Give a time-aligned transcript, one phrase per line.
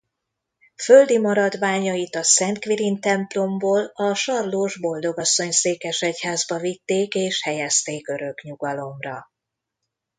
[0.83, 9.27] Földi maradványait a Szent Kvirin-templomból a Sarlós Boldogasszony-székesegyházba vitték és helyezték örök nyugalomra.